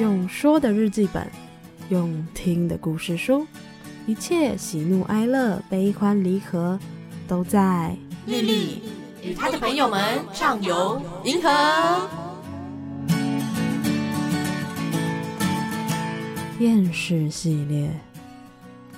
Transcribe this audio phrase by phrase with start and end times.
[0.00, 1.30] 用说的日记本，
[1.90, 3.46] 用听的故事书，
[4.06, 6.80] 一切喜怒哀乐、悲欢离合，
[7.28, 7.94] 都在
[8.24, 8.82] 丽丽
[9.22, 11.50] 与她的朋友们畅游银河。
[16.60, 17.90] 厌世系列，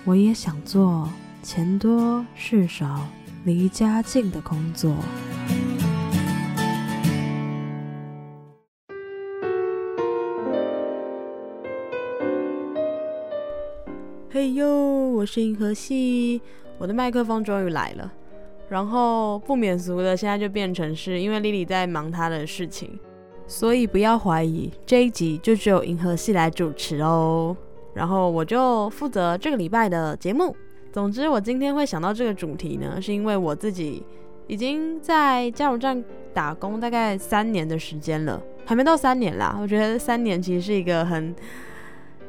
[0.05, 1.09] 我也想做
[1.43, 3.09] 钱多事少、
[3.43, 4.95] 离家近的工作。
[14.35, 16.41] 嘿呦，我是银河系，
[16.79, 18.11] 我的麦克风终于来了。
[18.71, 22.99] 然后不免俗的，现在就变成是因为 Lily 在忙她的事情，
[23.47, 27.55] 所以不要怀疑这一集就只有银河系来主持哦。
[27.93, 30.57] 然后我就负责这个礼拜的节目。
[30.91, 34.03] 总之，我今天会想到这个主题呢，是因为我自己
[34.47, 36.03] 已经在加油站
[36.33, 39.59] 打工大概三年的时间了，还没到三年啦。
[39.61, 41.35] 我觉得三年其实是一个很。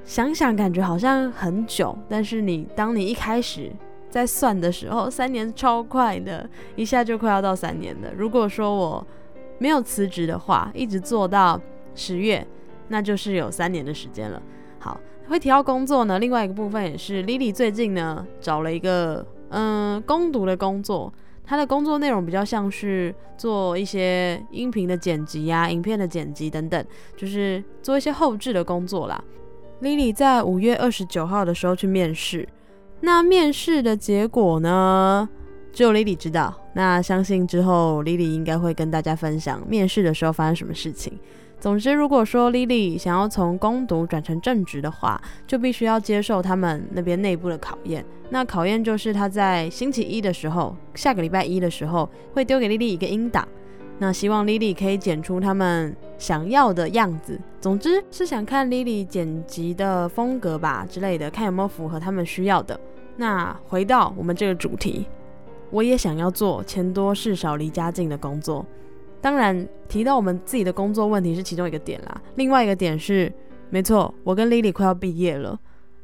[0.05, 3.71] 想想感觉好像很久，但是你当你一开始
[4.10, 8.12] 在算的时候，三年超快的，一下就快要到三年了。
[8.15, 9.07] 如果说我
[9.60, 11.60] 没有辞职的话，一直做到
[11.95, 12.45] 十月，
[12.90, 14.41] 那就是有三年的时间了。
[14.77, 21.12] 好，会提到工作呢，另外一个部分也是 Lily 最近呢找了一个嗯攻读的工作，
[21.45, 29.23] 她的工作内容比较像是做一些音频的剪辑呀、影片的剪辑等等，就是做一些后置的工作啦。
[29.84, 32.48] Lily 在五月二十九号的时候去面试，
[33.01, 35.27] 那面试的结果呢，
[35.73, 36.57] 只有 Lily 知道。
[36.73, 41.20] 那相信之后 Lily 应该会跟大家分享面试的时候发生什么事情。
[41.59, 48.05] 总之，如果说 Lily 想要从攻读转成正职的话，就必须要接受他们那边内部的考验。
[48.29, 53.45] 那考验就是他在星期一的时候，下个礼拜一的时候，会丢给 Lily 一个音档。
[53.99, 57.40] 那希望 Lily 可以剪出他们想要的样子。
[57.62, 62.77] 总之是想看 Lily 剪辑的风格吧之类的，看有没有符合他们需要的。
[63.16, 65.06] 那回到我们这个主题，
[65.69, 68.66] 我也想要做钱多事少离家近的工作。
[69.22, 73.31] 当然提到我们自己的工作问题是其中一个点啦，另外一个点是，
[73.69, 75.57] 没错，我跟 Lily 快要毕业了，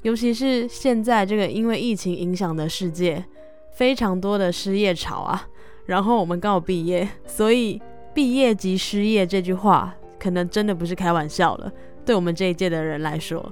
[0.04, 3.26] 尤其是现在这个因为疫情影响的世界，
[3.74, 5.46] 非常多的失业潮啊。
[5.88, 7.82] 然后我们刚好毕业，所以
[8.20, 11.72] 毕业即失业这句话可能真的不是开玩笑了，
[12.06, 13.50] 对我们这一届的人来说，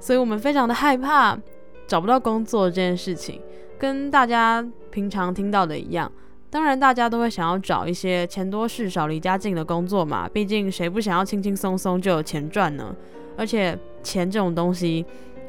[0.00, 1.38] 所以我们非常的害怕
[1.86, 3.38] 找不到工作这件事情，
[3.78, 6.10] 跟大家平常听到的一样。
[6.48, 12.96] 当然，大家都会想要找一些钱多事少、离家近的工作嘛，毕竟谁不想要轻轻松松就有钱赚呢？
[13.36, 15.04] 而且钱这种东西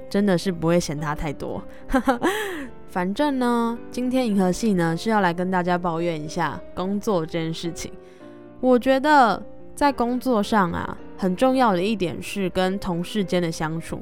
[0.09, 1.63] 真的是不会嫌它太多。
[2.91, 7.89] 反正呢，今天银河系呢是要来跟大家抱怨一下工作这件事情。
[8.61, 9.41] 我觉得
[9.73, 14.01] 在工作上啊，很重要的一点是跟同事间的相处。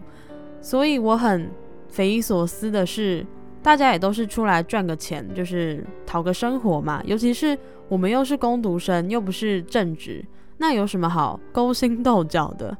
[0.59, 1.49] 所以我很
[1.87, 3.25] 匪夷所思的是，
[3.61, 7.01] 大家也都是出来赚个钱，就是讨个生活嘛。
[7.05, 7.57] 尤其是
[7.87, 10.25] 我们又是工读生，又不是正职，
[10.57, 12.75] 那有什么好勾心斗角的？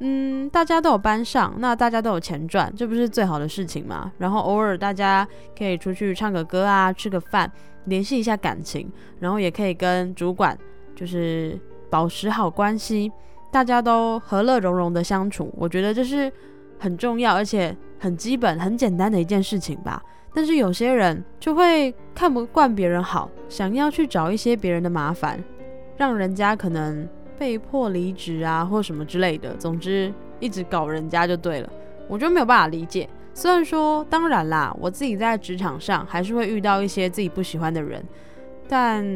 [0.00, 4.12] 嗯，大家都有班上，那大家都有钱赚，这不是最好的事情吗？
[4.18, 5.26] 然后偶尔大家
[5.56, 7.50] 可以出去唱个歌啊，吃个饭，
[7.86, 10.56] 联系一下感情，然后也可以跟主管
[10.98, 11.56] 就是
[11.88, 13.12] 保持好关系，
[13.52, 16.32] 大家都和乐融融的相处，我觉得这是
[16.78, 20.02] 很重要而且很基本、很简单的一件事情吧。
[20.34, 25.38] 但是有些人就会看不惯别人好，想要去找一些别人的麻烦，
[25.96, 27.08] 让人家可能。
[27.38, 31.72] 被迫离职啊，或什么之类的，总之一直搞人家就对了，
[32.08, 33.08] 我就没有办法理解。
[33.32, 38.04] 虽然说，当然啦，我自己在职场上还是会遇到一些自己不喜欢的人，
[38.66, 39.06] 但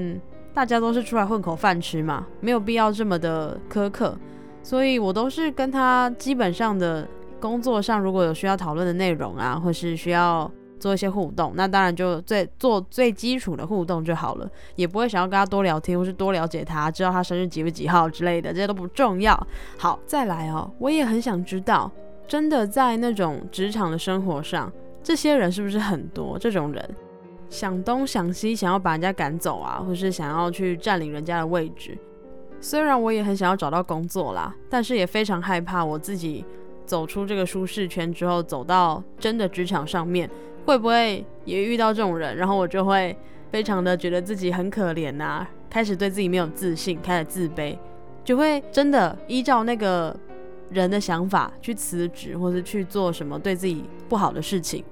[0.54, 4.16] 大家都是出来混口饭吃嘛，没有必要这么的苛刻。
[4.62, 7.08] 所以我都是跟他基本上的
[7.40, 10.50] 工作上，如果有需要讨论的内容啊，或是需要。
[10.82, 19.46] 做一些互动，那当然就最做最基础的互动就好了，也不会想要跟他多聊天，或是多了解他，知道他生日几月几号之类的，这些都不重要。
[19.78, 21.88] 好，再来哦，我也很想知道，
[22.26, 24.72] 真的在那种职场的生活上，
[25.04, 26.36] 这些人是不是很多？
[26.36, 26.90] 这种人
[27.52, 31.96] 想东想西，想要把人家赶走啊，或是想要去占领人家的位置。
[32.62, 36.42] 虽然我也很想要找到工作啦，但是也非常害怕我自己
[36.86, 40.28] 走出这个舒适圈之后，走到真的职场上面。
[40.64, 43.14] 会不会也遇到这种人，然后我就会
[43.50, 47.76] 非常的觉得自己很可怜呐，开始对自己没有自信，开始自卑，
[48.24, 50.16] 就会真的依照那个
[50.70, 54.82] 人的想法去辞职，或是去做什么对自己不好的事情。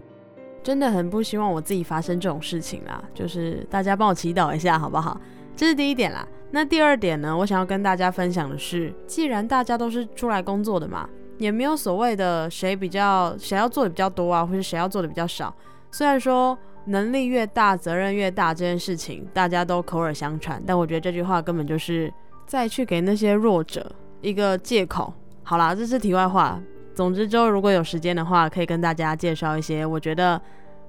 [0.63, 5.21] 真的很不希望我自己发生这种事情啦，就是大家帮我祈祷一下好不好？
[5.57, 6.27] 这是第一点啦。
[6.51, 11.09] 那第二点呢，我想要跟大家分享的是，既然大家都是出来工作的嘛。
[11.39, 15.55] 也没有所谓的谁比较谁要做的比较多啊，或是谁要做的比较少。
[15.91, 22.13] 虽然说能力越大，责任越大这件事情大家都口耳相传，但我觉得这句话根本就是
[22.45, 23.91] 再去给那些弱者
[24.21, 25.11] 一个借口。
[25.43, 26.61] 好啦，这是题外话。
[26.95, 30.41] 总之，之后如果有时间的话，可以跟大家介绍一些我觉得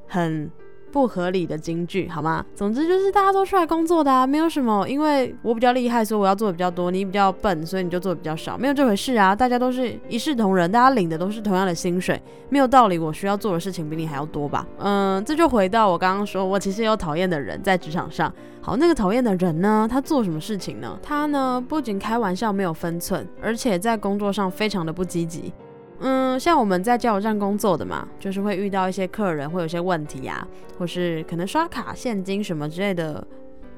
[0.07, 0.49] 很。
[0.91, 2.45] 不合理的金句，好吗？
[2.53, 9.33] 总之就是大家都出来工作的啊，没有什么，因为我比较厉害，所以我要做的比较多；你比较笨，所以你就做的比较少，没有这回事啊！
[9.33, 14.67] 大家都是一视同仁，大家领的都是同样的薪水，没有道理我需要做的事情比你还要多吧？
[14.79, 18.29] 嗯，这就回到我刚刚说，我其实有讨厌的人在职场上。
[18.59, 20.99] 好，那个讨厌的人呢，他做什么事情呢？
[21.01, 25.53] 他呢不仅开玩笑没有分寸，而且在工作上非常的不积极。
[26.01, 30.45] 嗯，像我们在加油站工作的嘛，就是会遇到一些客人会有些问题呀，
[30.77, 33.25] 或是可能刷卡、现金什么之类的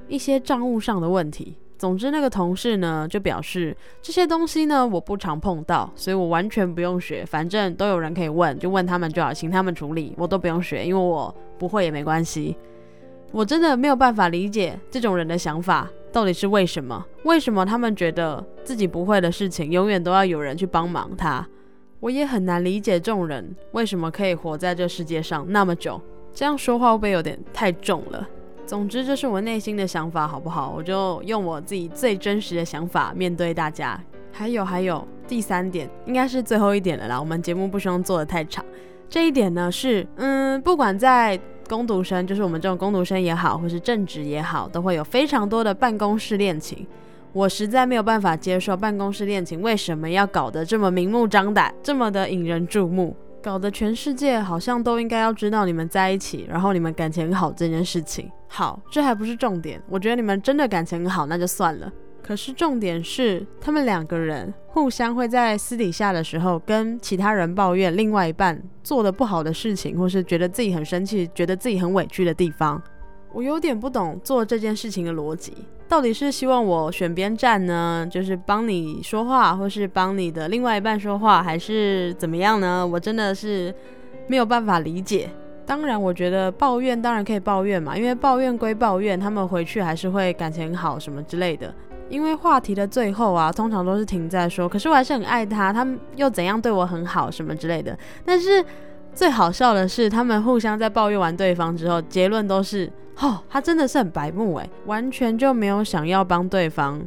[0.08, 1.58] 一些账务上的问题。
[1.78, 12.56] 总之，那个同事呢就表示这些东西呢我不常碰到，所以我完全不用学，反正都有人可以问，就问他们就好，请他们处理，我都不用学，因为我不会也没关系。
[13.34, 17.06] 我真的没有办法理解这种人的想法到底是为什么？
[17.26, 21.46] 为什么他们觉得自己不会的事情永远都要有人去帮忙他？
[22.04, 26.02] 我也很难理解众人为什么可以活在这世界上那么久。
[26.34, 28.28] 这样说话会不会有点太重了？
[28.66, 30.74] 总之，这是我内心的想法，好不好？
[30.76, 33.98] 我就用我自己最真实的想法面对大家。
[34.34, 37.18] 还有，还有第三点，应该是最后一点了啦。
[37.18, 38.66] 我们节目不希望做的太长。
[39.08, 41.40] 这一点呢是，嗯，不管在
[41.70, 46.86] 攻读生，就是我们这种攻读生也好，或是正职也好，都会有非常多的办公室恋情。
[47.34, 58.30] 我实在没有办法接受办公室恋情为什么要搞得这么明目张胆，这么的引人注目，搞得全世界好像都应该要知道你们在一起，然后你们感情很好这件事情。
[58.48, 61.92] 好，这还不是重点，我觉得你们真的感情很好那就算了。
[62.22, 72.82] 可是重点是，他们两个人互相会在私底下的时候跟其他人抱怨另外一半做的不好的事情，或是觉得自己很生气、觉得自己很委屈的地方。
[73.34, 75.54] 我有点不懂做这件事情的逻辑。
[75.90, 82.86] 到底是希望我选边站呢，就是帮你说话，或是帮你的另外一半说话，还是怎么样呢？
[82.86, 83.74] 我真的是
[84.28, 85.30] 没有办法理解。
[85.66, 91.74] 当然，我觉得抱怨当然可以抱怨嘛，因为抱怨归抱怨，他们回去还是会感情好什么之类的。
[92.10, 97.98] 因为话题的最后啊，通常都是停在说，可是我还是很爱他，他们又怎样对我很好什么之类的。
[98.26, 98.64] 但是
[99.16, 102.92] 最好笑的是，他们互相在抱怨完对方之后，结论都是。
[103.20, 107.00] 哦，他真的是很白目诶，完全就没有想要帮对方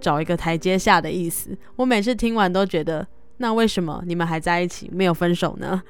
[0.00, 1.56] 找一个台阶下的意思。
[1.76, 3.06] 我每次听完都觉得，
[3.36, 5.80] 那为什么你们还在一起没有分手呢？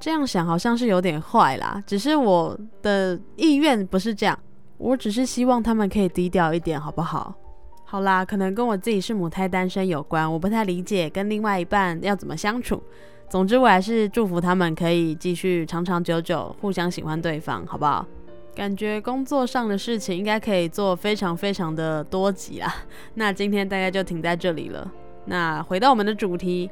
[0.00, 1.80] 这样想好像是有点坏啦。
[1.86, 4.36] 只是我的意愿不是这样，
[4.78, 7.34] 我只是希望他们可以低调一点，好不好？
[7.84, 12.82] 好啦，可能跟我自己是母胎单身有关，我不太理解跟另外一半要怎么相处。
[13.32, 18.04] 总之，我还是祝福他们可以继续长长久久，互相喜欢对方，好不好？
[18.54, 22.74] 感觉工作上的事情应该可以做非常非常的多集啦。
[23.14, 24.86] 那今天大概就停在这里了。
[25.24, 26.70] 那回到我们的主题，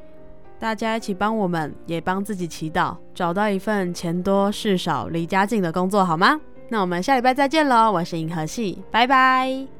[0.58, 6.38] 大家一起帮我们，也帮自己祈祷，找到一份钱多事少、离家近的工作，好吗？
[6.68, 7.90] 那我们下礼拜再见喽！
[7.90, 9.79] 我是银河系，拜拜。